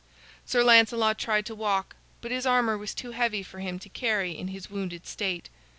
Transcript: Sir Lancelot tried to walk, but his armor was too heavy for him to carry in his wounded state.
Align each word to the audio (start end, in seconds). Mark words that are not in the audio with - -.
Sir 0.47 0.63
Lancelot 0.63 1.19
tried 1.19 1.45
to 1.45 1.53
walk, 1.53 1.95
but 2.21 2.31
his 2.31 2.47
armor 2.47 2.75
was 2.75 2.95
too 2.95 3.11
heavy 3.11 3.43
for 3.43 3.59
him 3.59 3.77
to 3.77 3.87
carry 3.89 4.35
in 4.35 4.47
his 4.47 4.67
wounded 4.67 5.05
state. 5.05 5.47